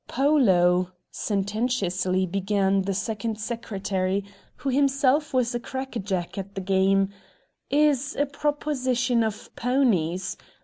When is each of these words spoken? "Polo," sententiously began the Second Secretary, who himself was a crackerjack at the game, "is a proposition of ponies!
"Polo," 0.07 0.93
sententiously 1.11 2.25
began 2.25 2.81
the 2.81 2.93
Second 2.95 3.39
Secretary, 3.39 4.23
who 4.55 4.69
himself 4.69 5.31
was 5.31 5.53
a 5.53 5.59
crackerjack 5.59 6.39
at 6.39 6.55
the 6.55 6.61
game, 6.61 7.09
"is 7.69 8.15
a 8.15 8.25
proposition 8.25 9.21
of 9.23 9.55
ponies! 9.55 10.37